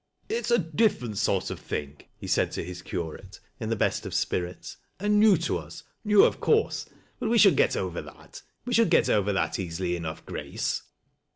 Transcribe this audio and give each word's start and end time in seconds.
"It 0.29 0.45
is 0.45 0.49
a 0.49 0.57
different 0.57 1.19
sort 1.19 1.51
of 1.51 1.59
thing," 1.59 1.99
he 2.17 2.25
said 2.25 2.51
to 2.53 2.63
his 2.63 2.81
curate, 2.81 3.39
in 3.59 3.69
the 3.69 3.75
best 3.75 4.03
of 4.03 4.15
spirits," 4.15 4.77
and 4.99 5.19
new 5.19 5.37
to 5.37 5.59
us— 5.59 5.83
new 6.03 6.23
of 6.23 6.39
course; 6.39 6.87
but 7.19 7.29
we 7.29 7.37
shall 7.37 7.51
get 7.53 7.77
over 7.77 8.01
that— 8.01 8.41
we 8.65 8.73
shall 8.73 8.85
get 8.87 9.09
over 9.11 9.31
that 9.31 9.59
easily 9.59 9.95
enough, 9.95 10.25
Grace." 10.25 10.81